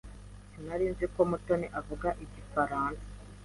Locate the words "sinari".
0.49-0.85